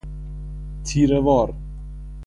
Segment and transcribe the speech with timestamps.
[0.83, 1.53] تیره وار